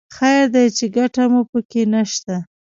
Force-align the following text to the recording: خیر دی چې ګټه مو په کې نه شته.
خیر 0.15 0.43
دی 0.55 0.65
چې 0.77 0.85
ګټه 0.97 1.23
مو 1.31 1.41
په 1.51 1.59
کې 1.69 1.81
نه 1.93 2.01
شته. 2.11 2.35